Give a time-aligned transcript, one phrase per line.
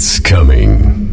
[0.00, 1.07] It's coming.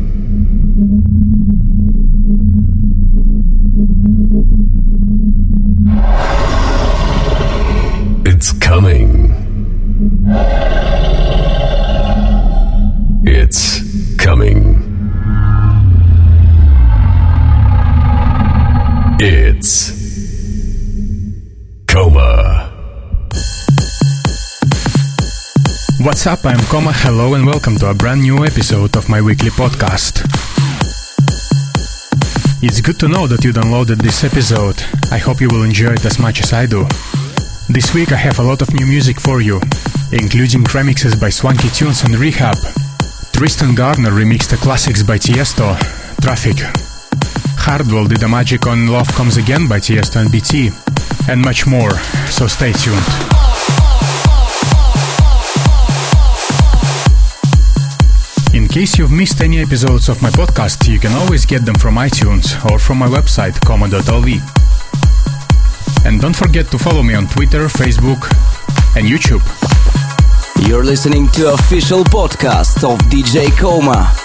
[26.05, 26.45] What's up?
[26.45, 26.91] I'm Koma.
[26.93, 30.21] Hello and welcome to a brand new episode of my weekly podcast.
[32.61, 34.77] It's good to know that you downloaded this episode.
[35.11, 36.83] I hope you will enjoy it as much as I do.
[37.69, 39.55] This week I have a lot of new music for you,
[40.11, 42.57] including remixes by Swanky Tunes and Rehab.
[43.33, 45.73] Tristan Garner remixed the classics by Tiesto,
[46.21, 46.57] Traffic.
[47.57, 50.69] Hardwell did a magic on Love Comes Again by Tiesto and BT,
[51.27, 51.97] and much more,
[52.29, 53.34] so stay tuned.
[58.55, 61.95] In case you've missed any episodes of my podcast, you can always get them from
[61.95, 64.39] iTunes or from my website, coma.lv.
[66.05, 68.23] And don't forget to follow me on Twitter, Facebook,
[68.95, 69.43] and YouTube.
[70.65, 74.24] You're listening to official podcast of DJ Coma.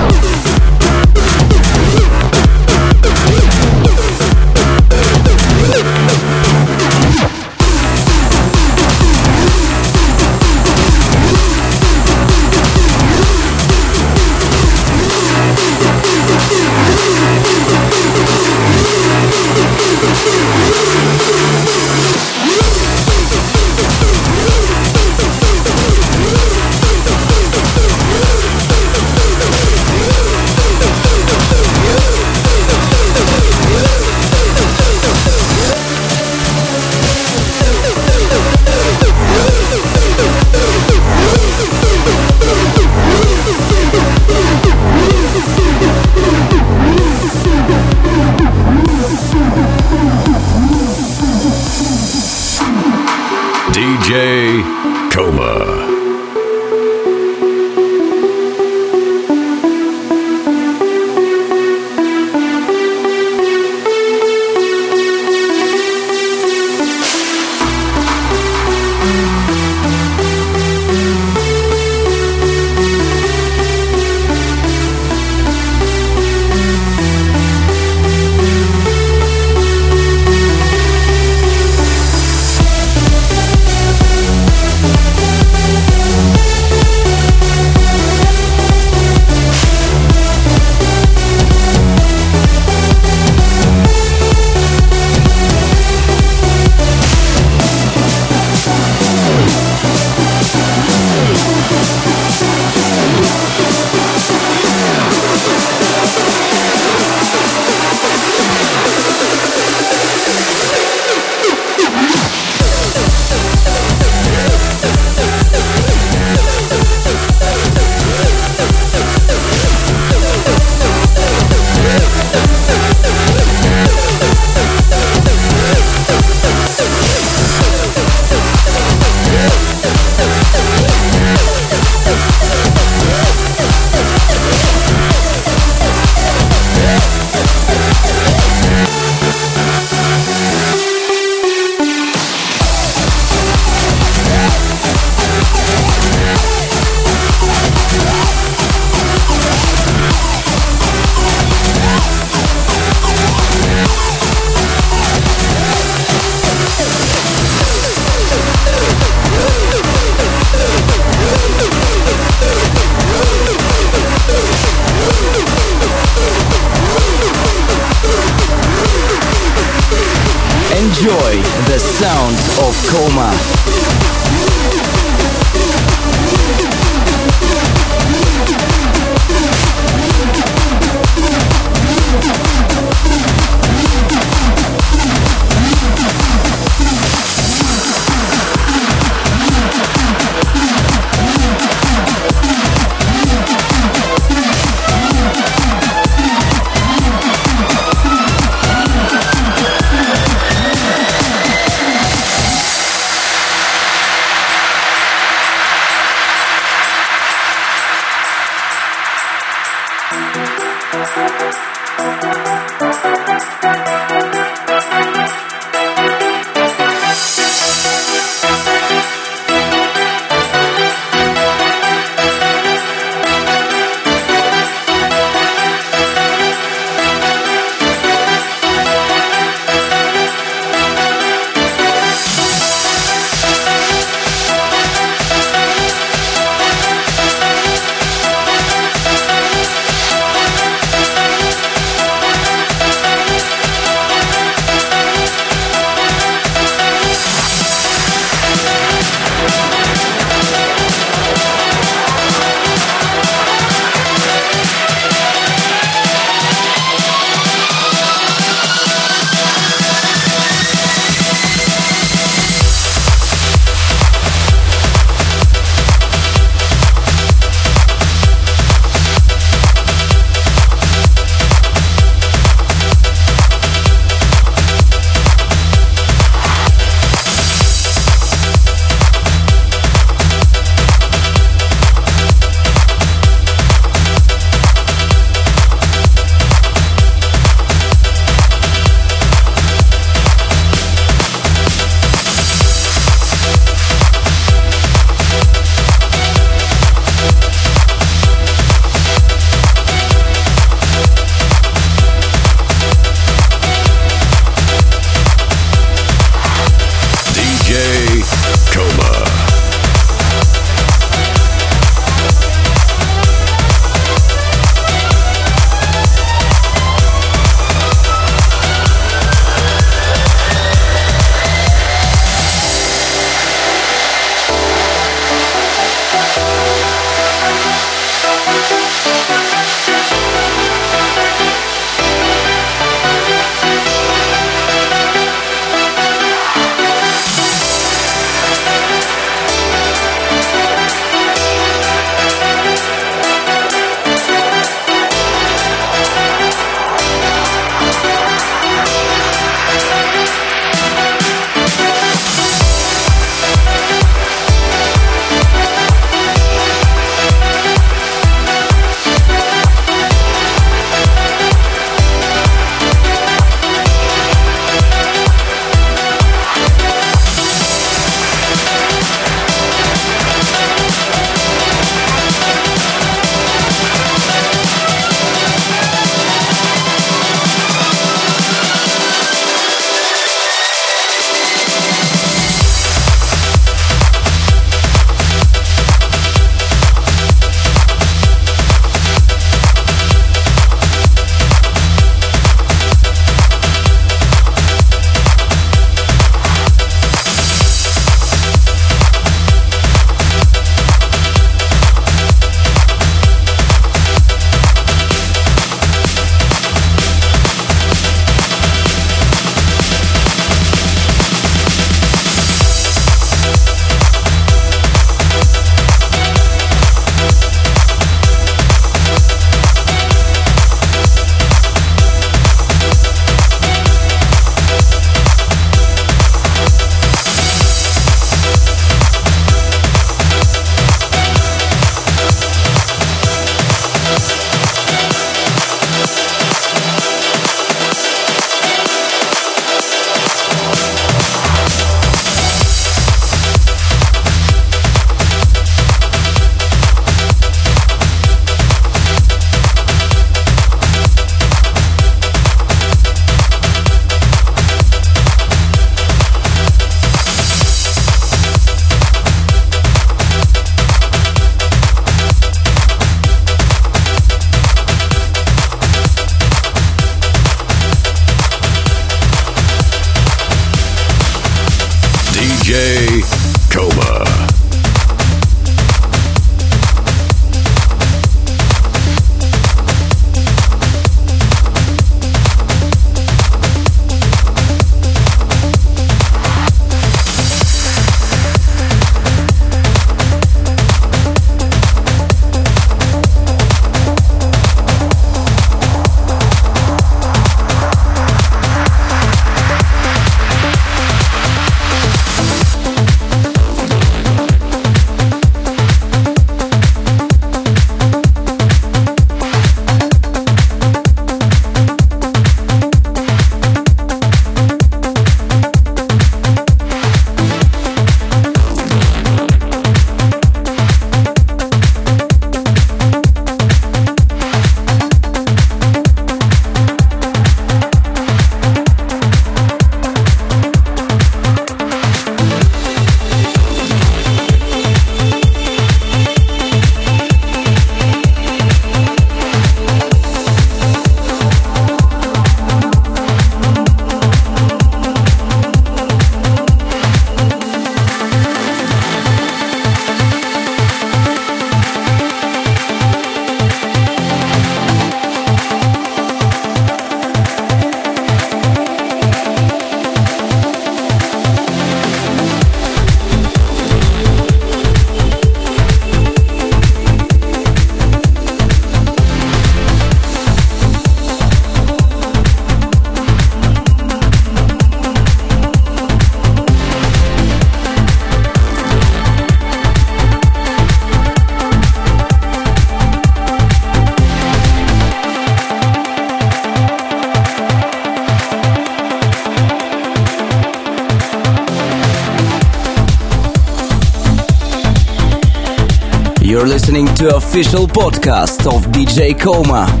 [597.51, 600.00] Official podcast of DJ Coma.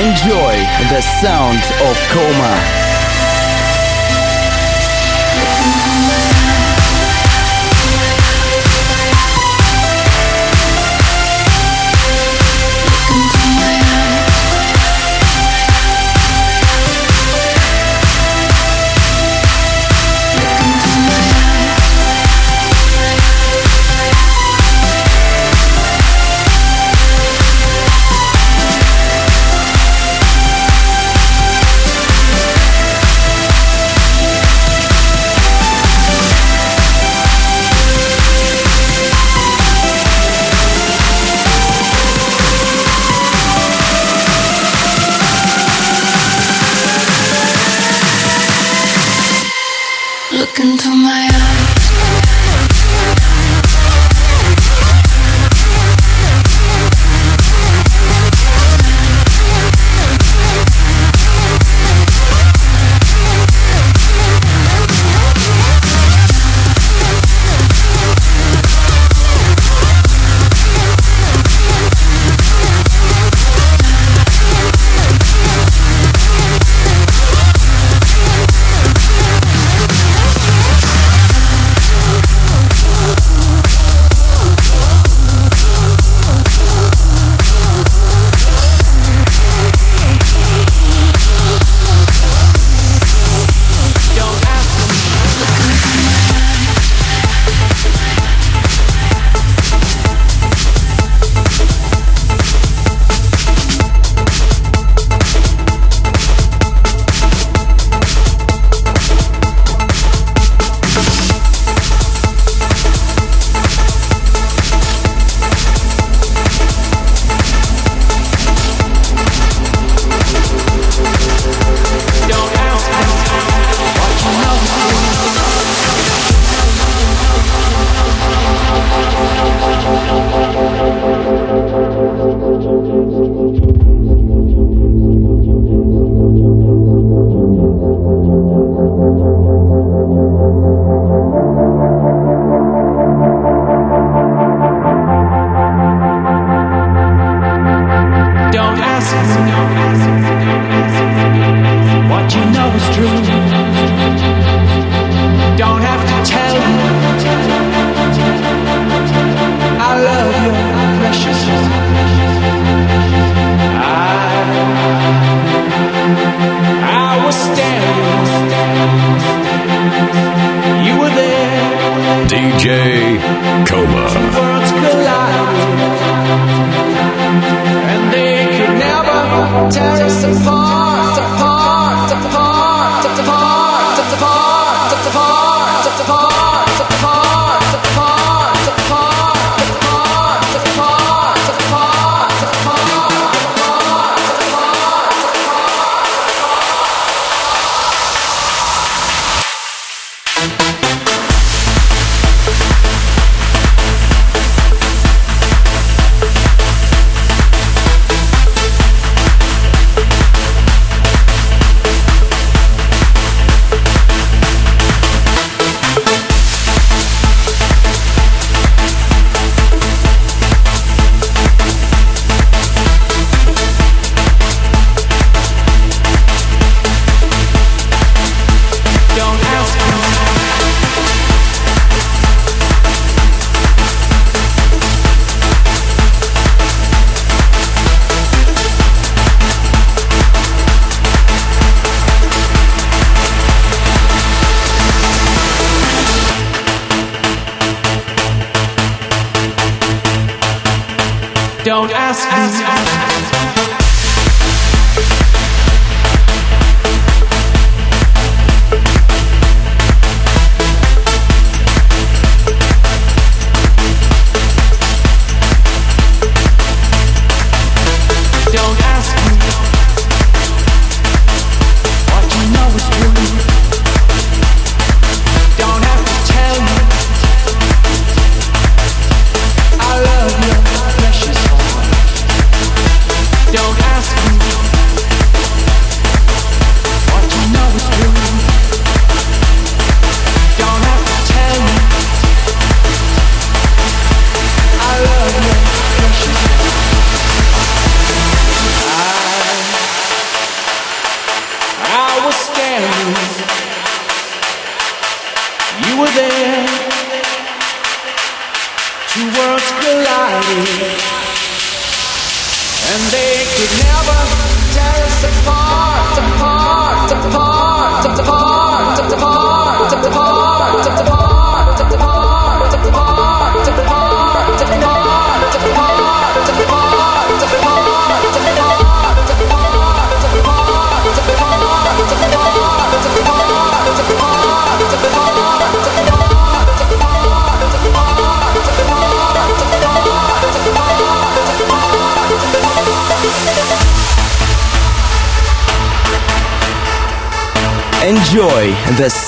[0.00, 0.56] Enjoy
[0.90, 2.79] the sound of Coma.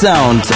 [0.02, 0.51] Sound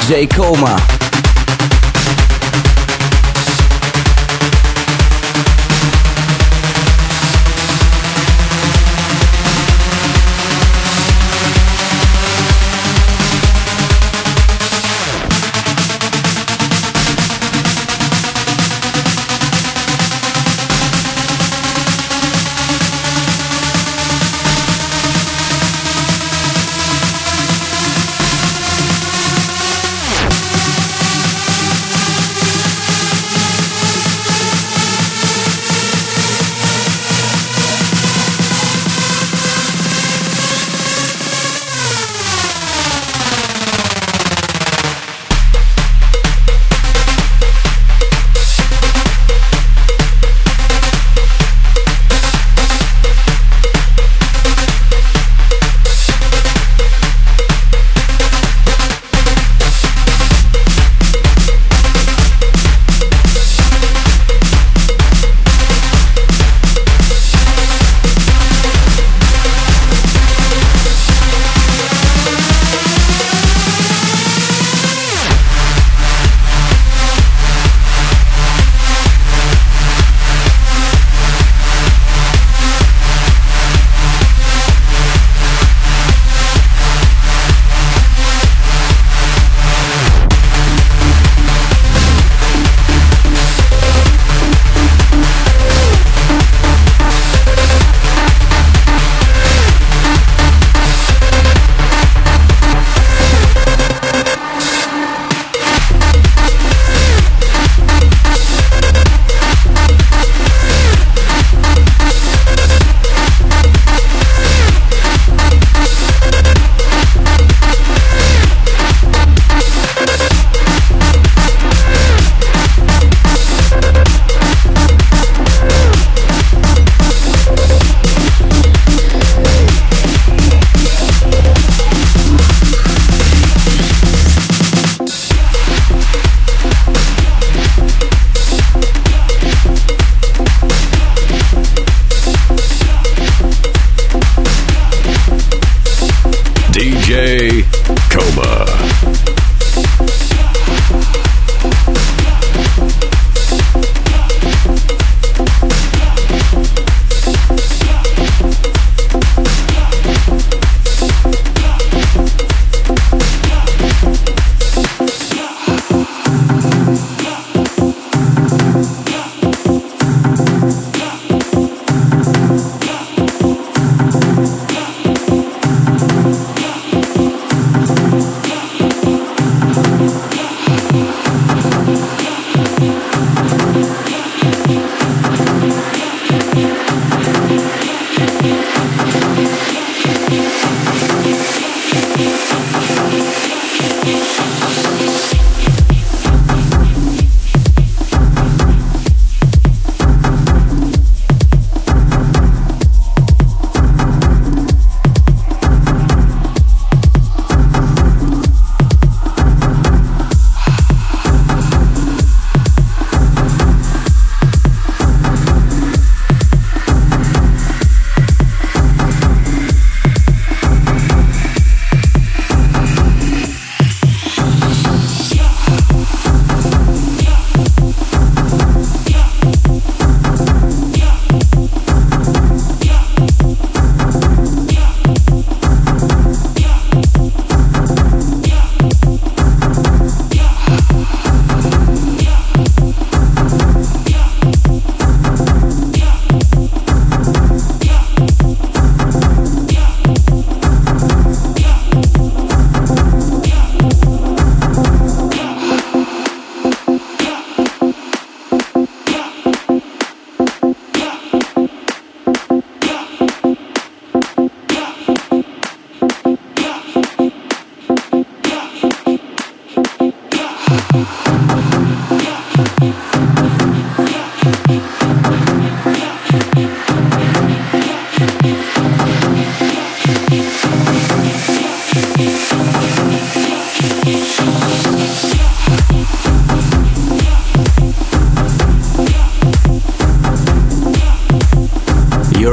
[0.00, 0.89] DJ Coma.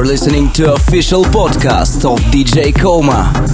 [0.08, 3.47] Listening to official podcast of DJ Coma.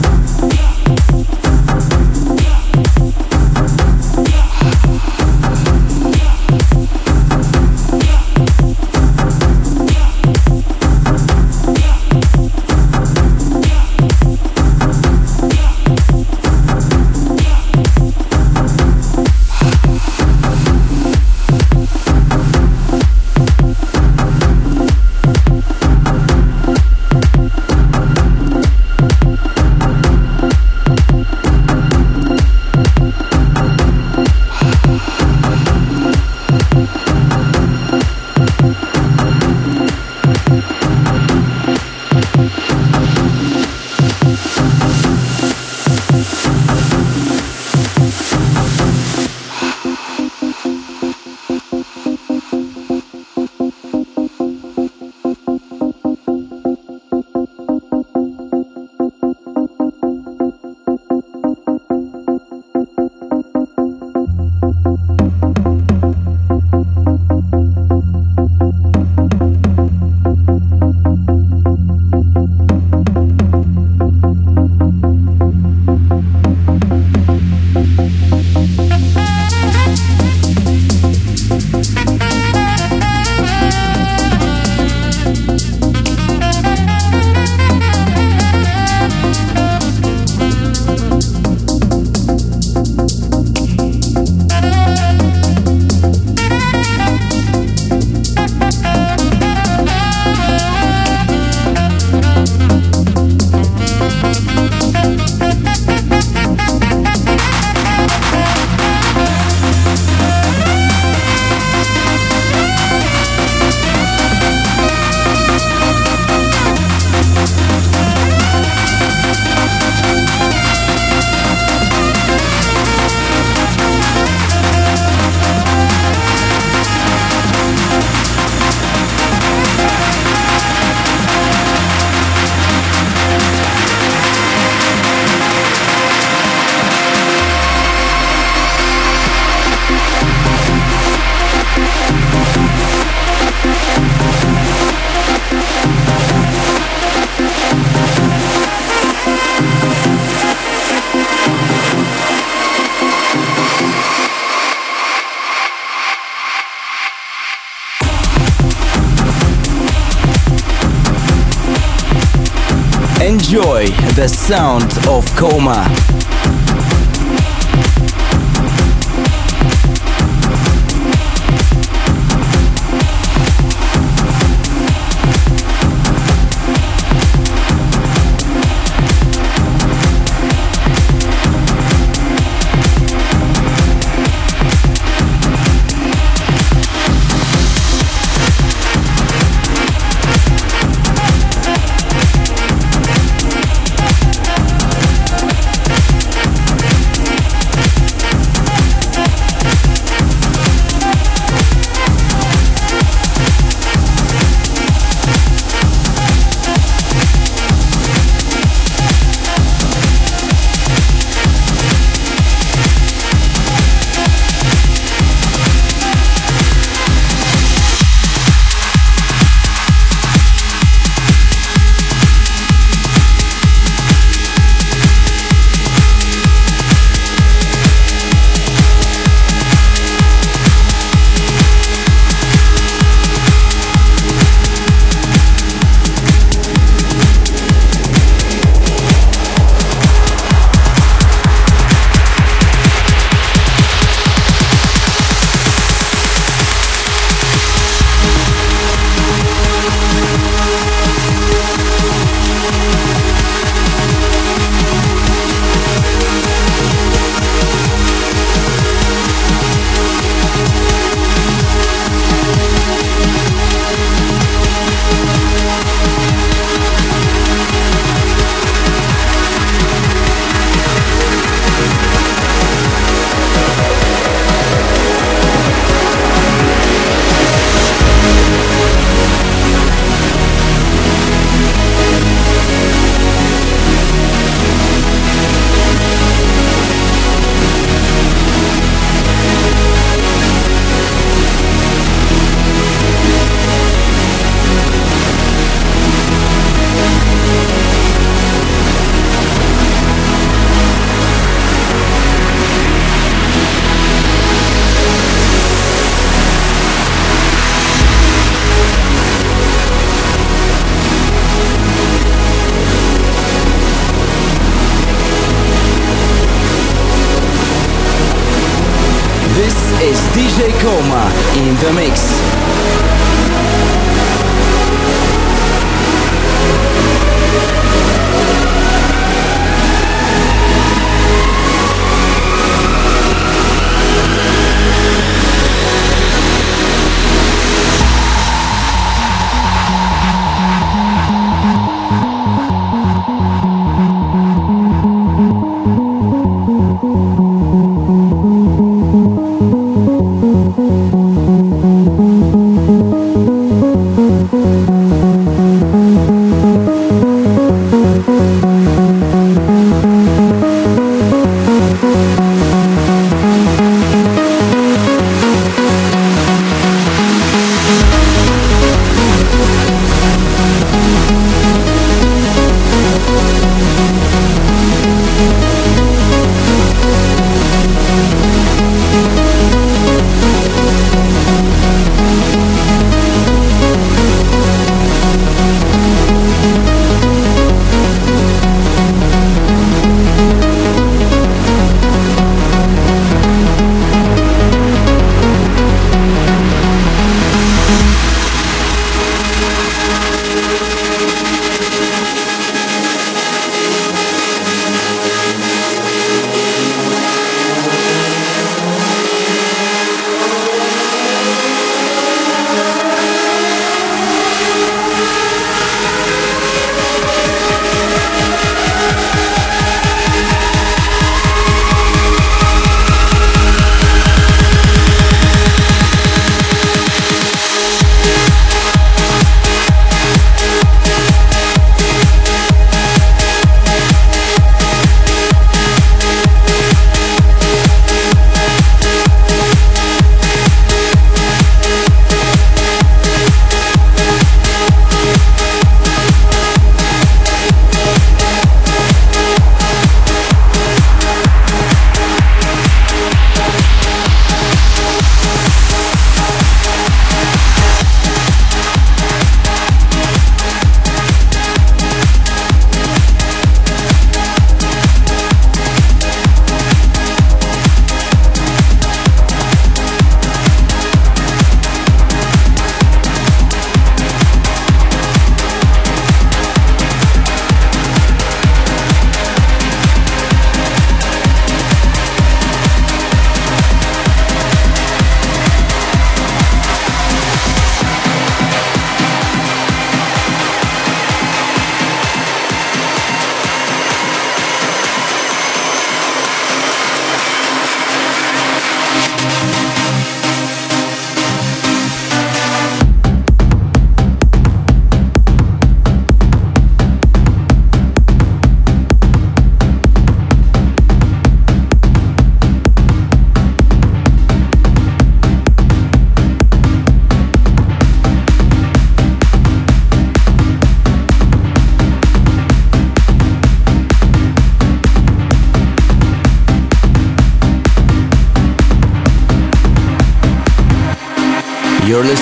[164.44, 165.93] Sound of Coma.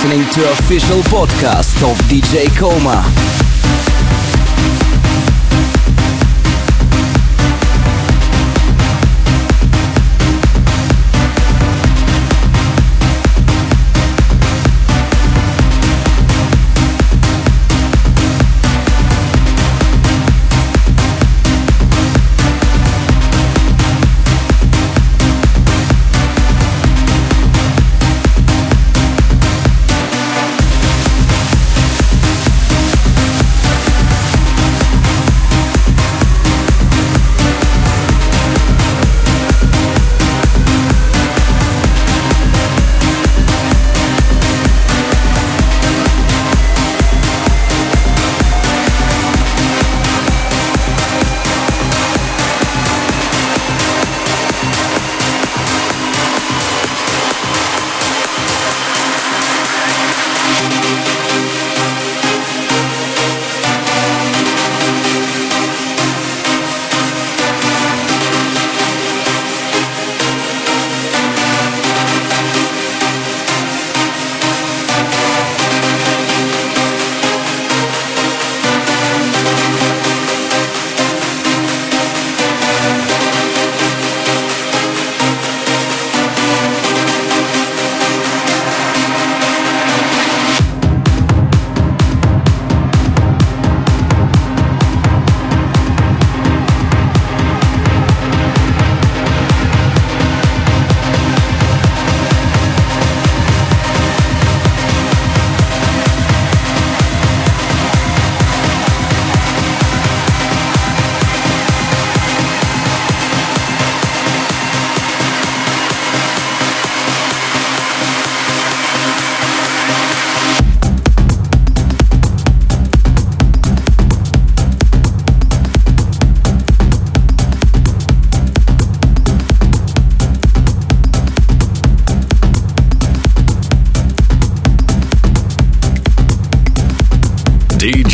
[0.02, 3.31] Listening to official podcast of DJ Coma.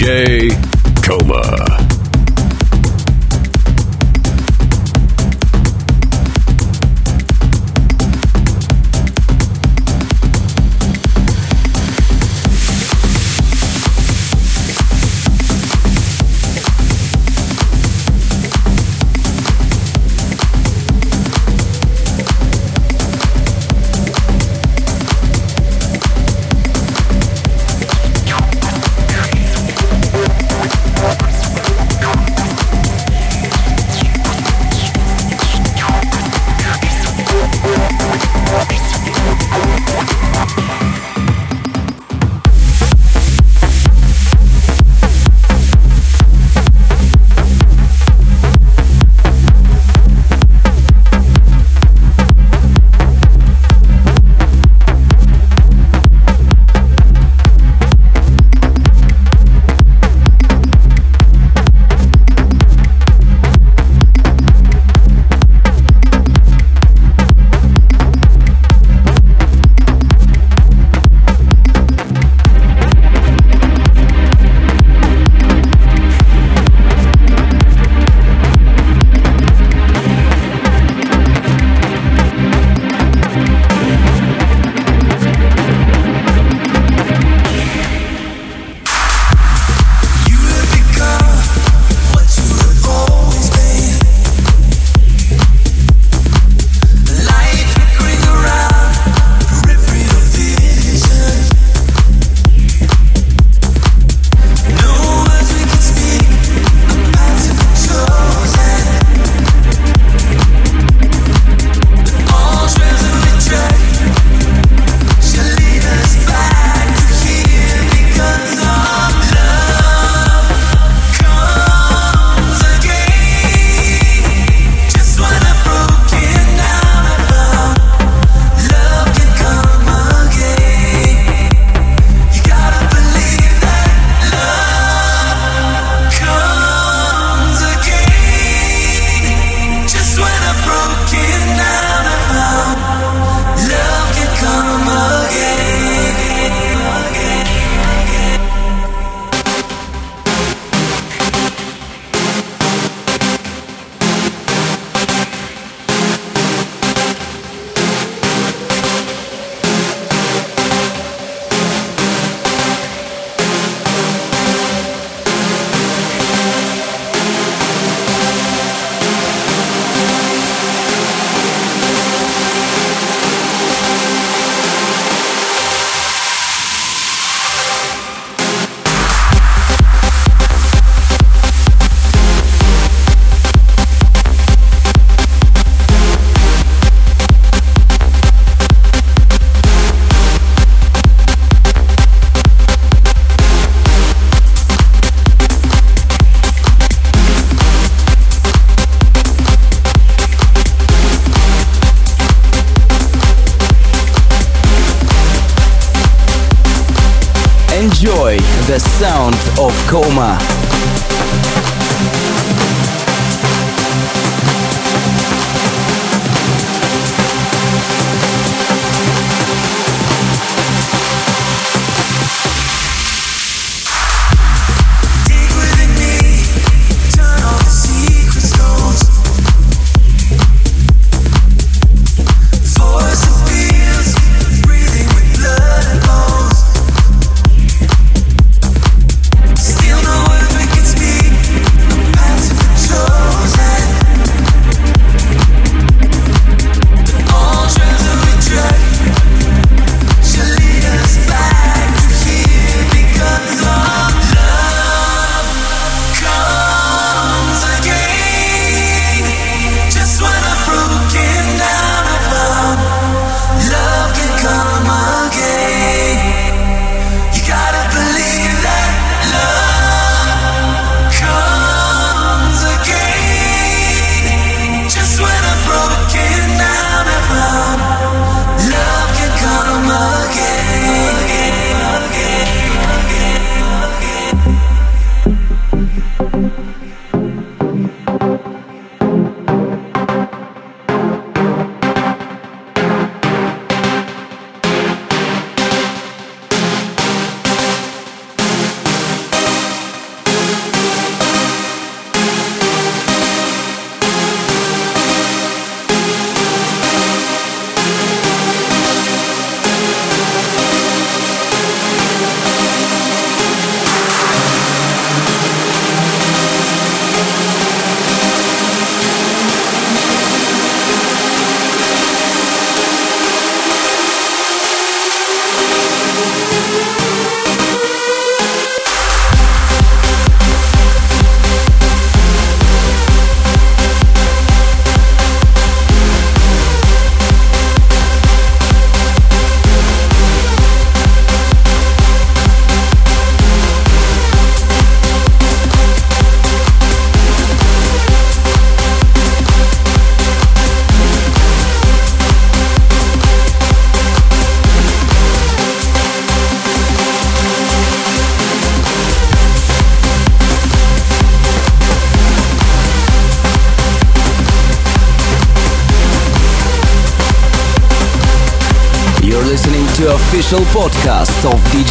[0.08, 0.67] Hey.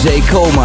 [0.05, 0.56] Podcast of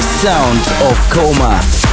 [0.00, 1.89] the sound of Coma.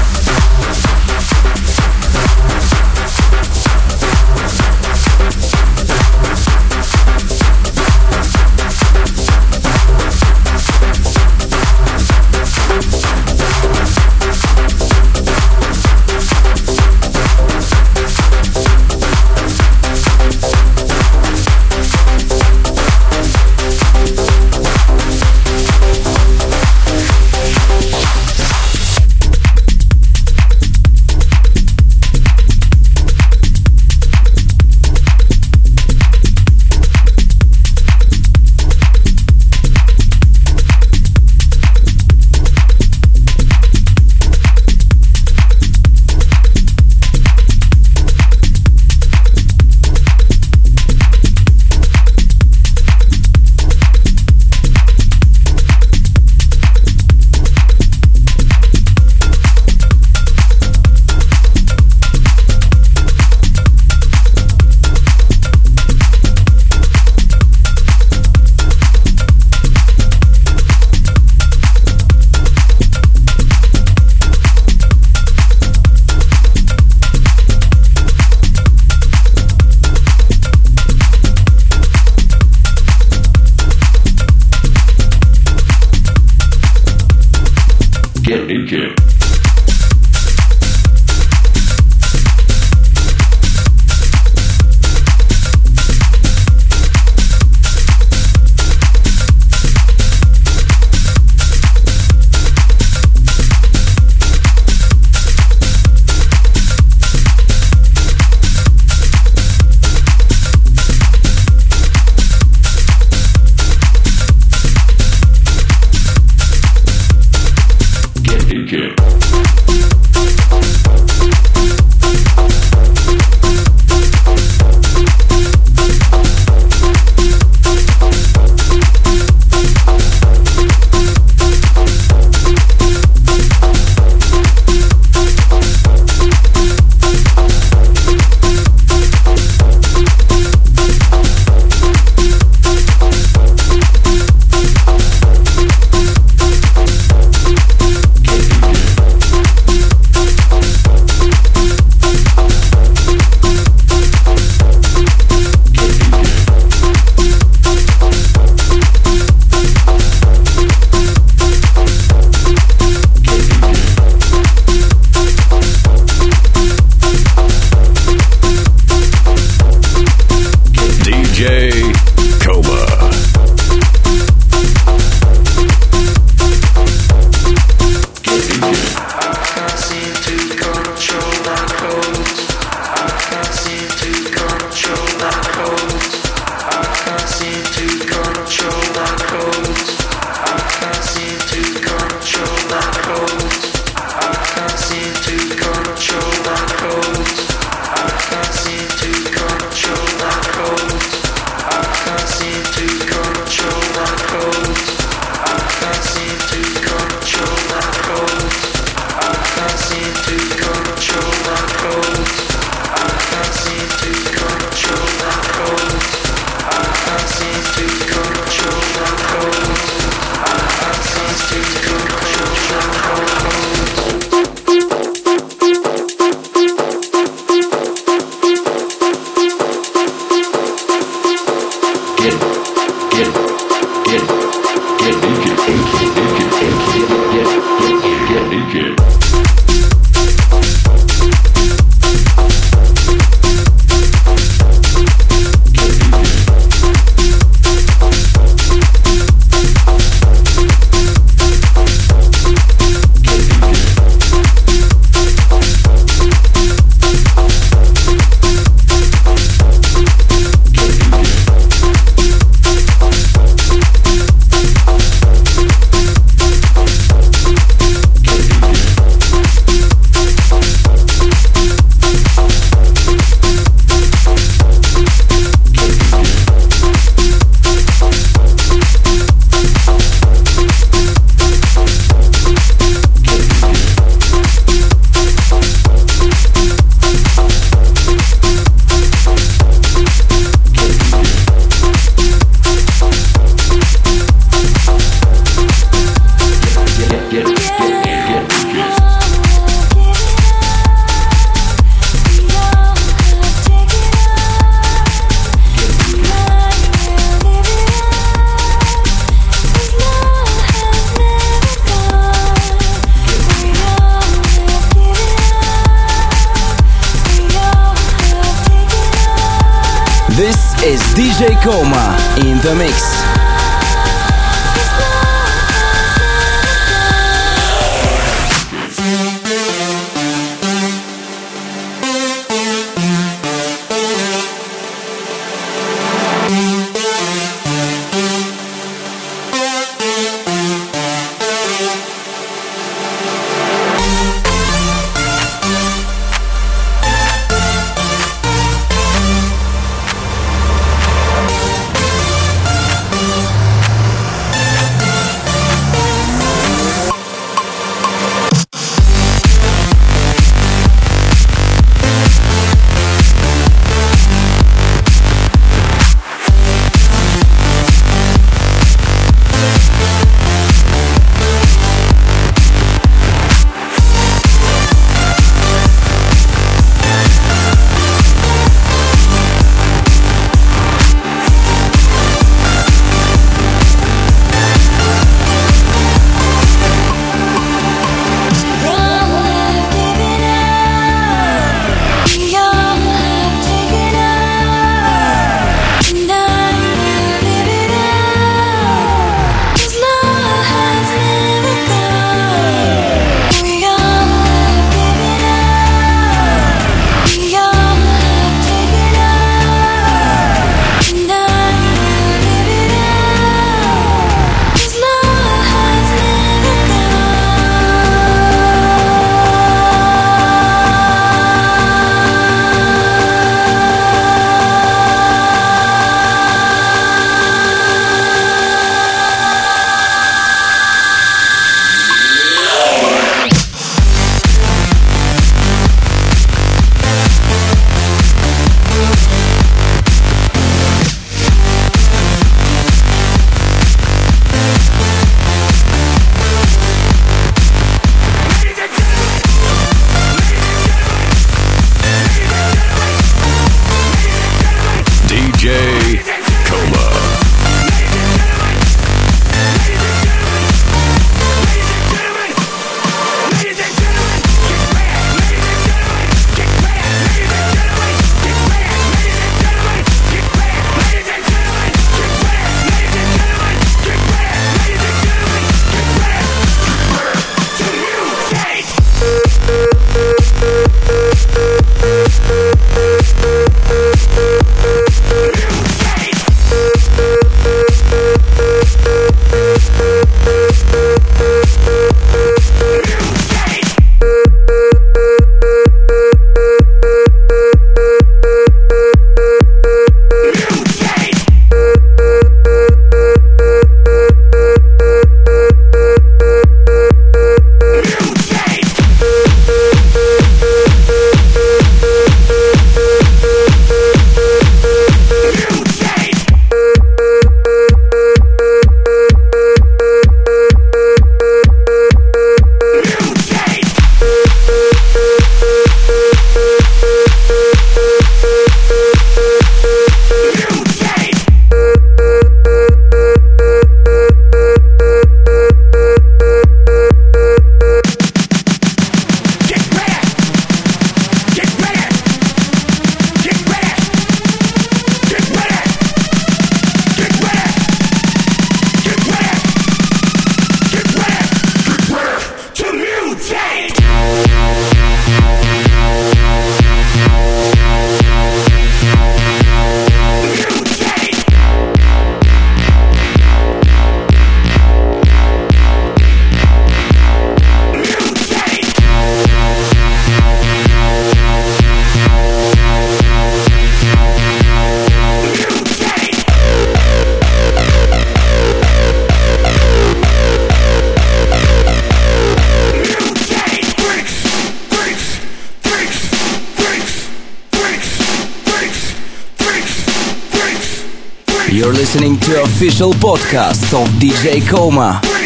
[592.78, 595.37] Official podcast of DJ Coma.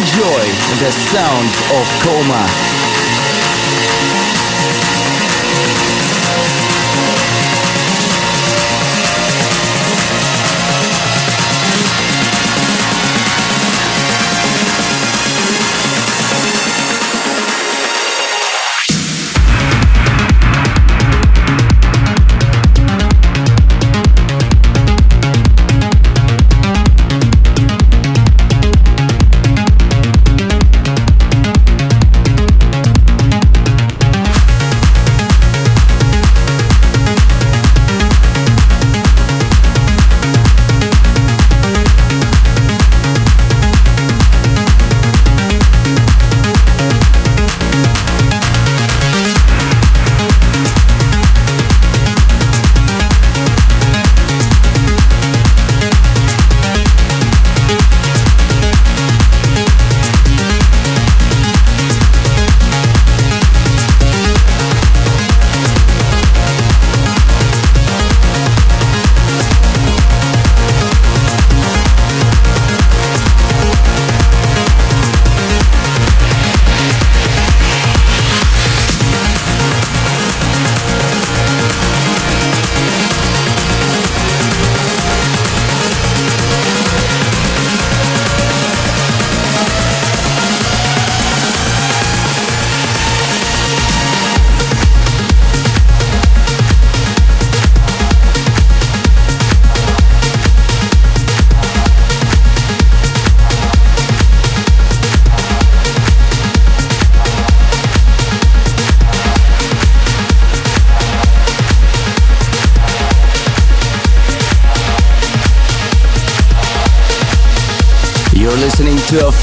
[0.00, 0.44] Enjoy
[0.78, 2.69] the sound of coma.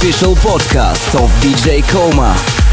[0.10, 2.66] official podcast of DJ Coma.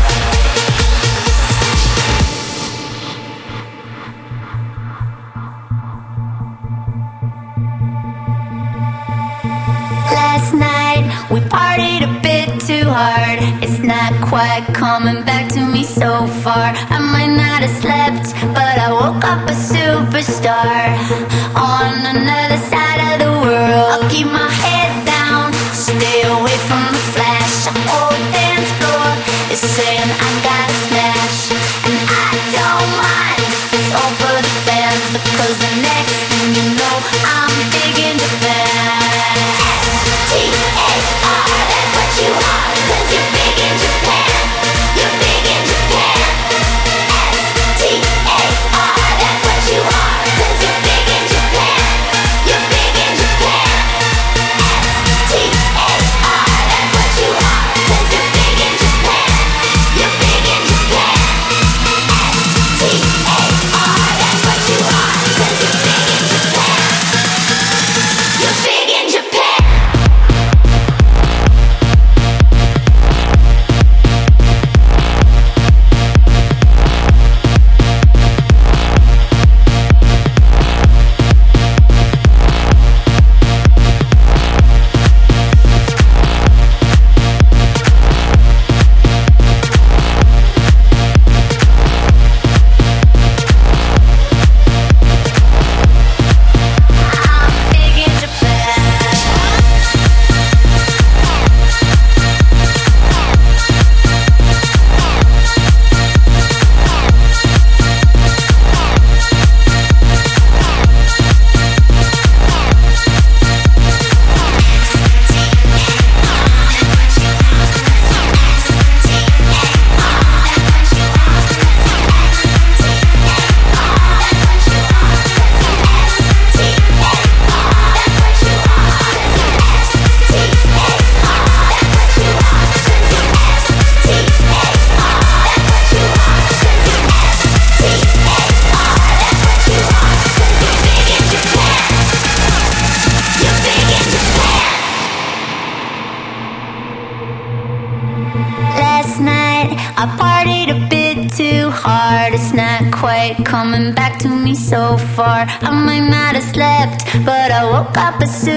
[158.14, 158.53] opposite.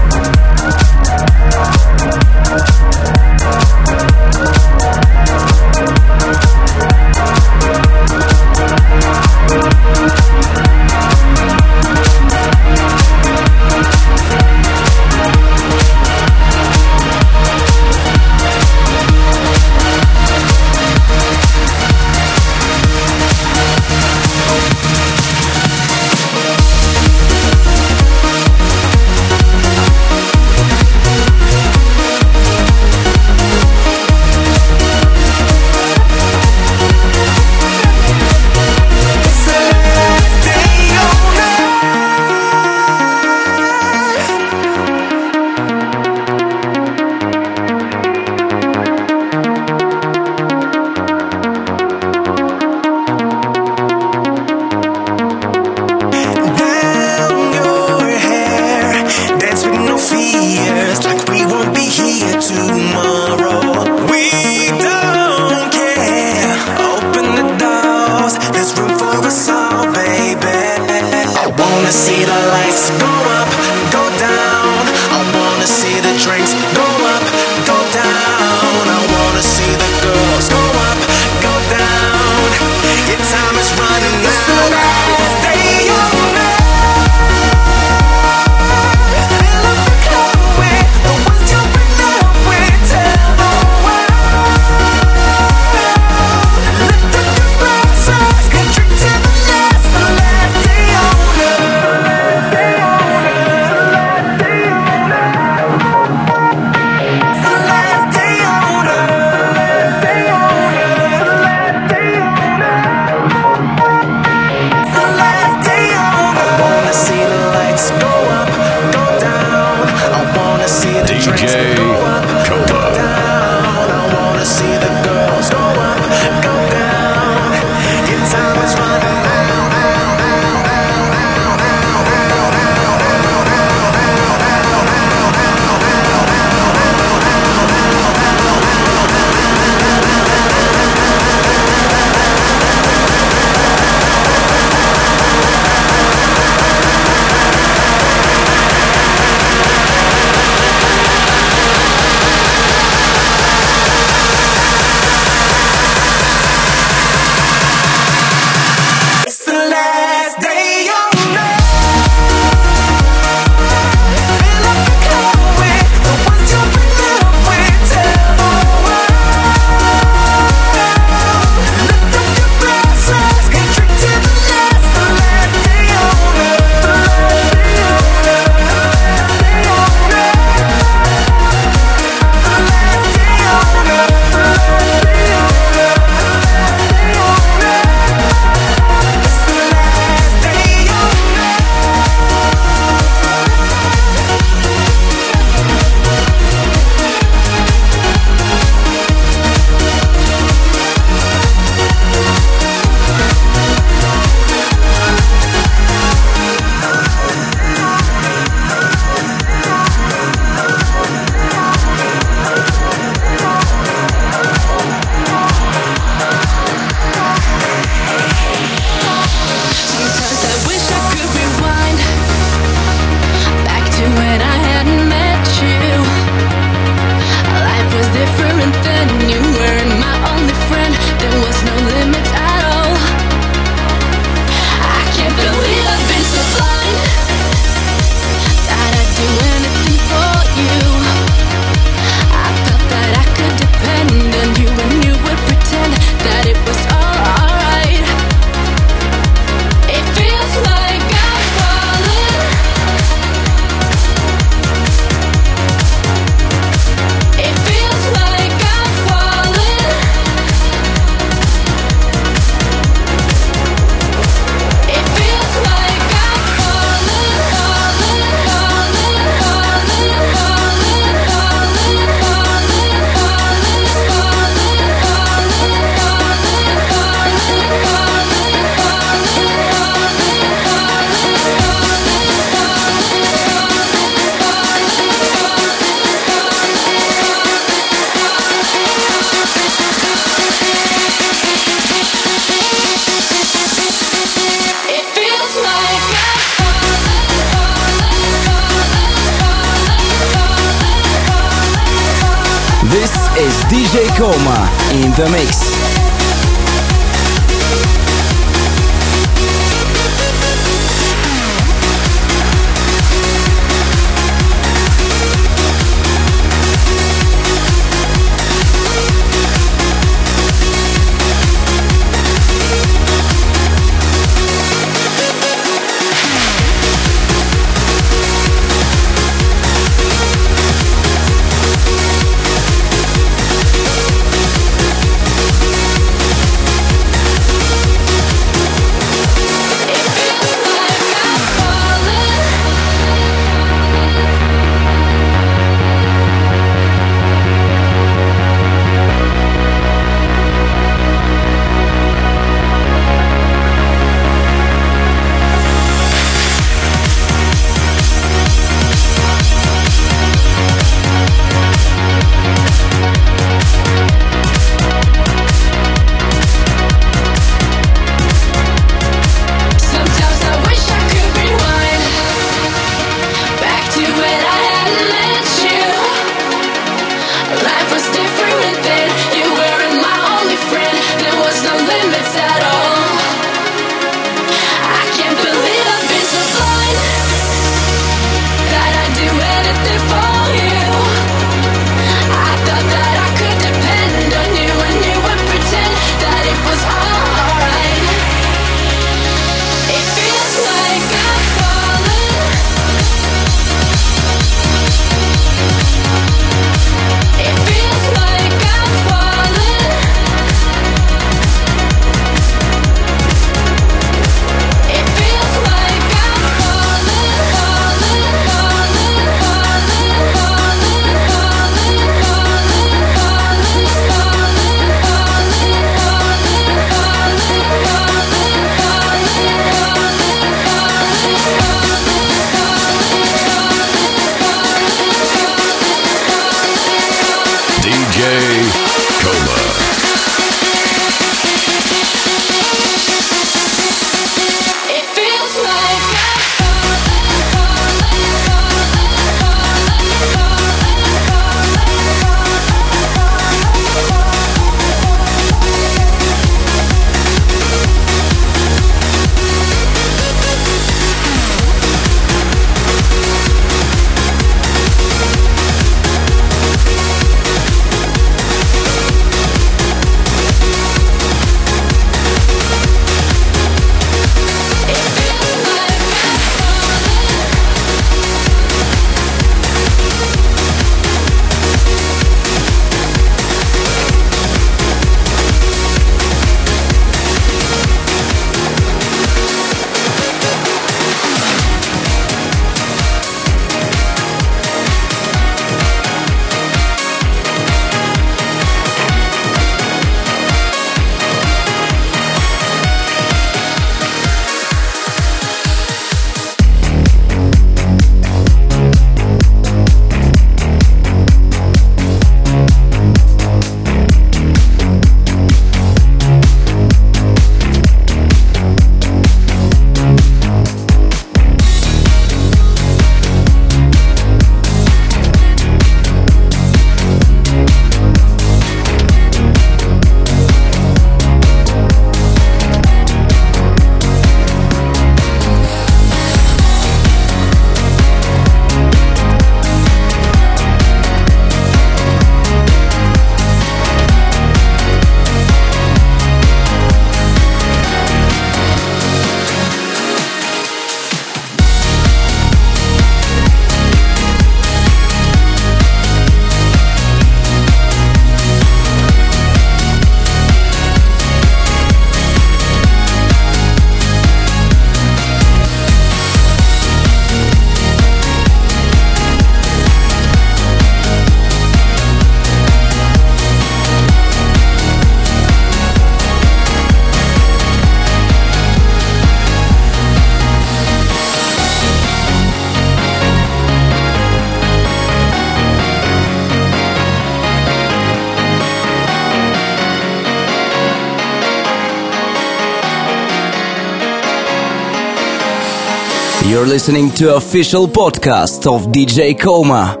[596.61, 600.00] You're listening to official podcast of DJ Coma.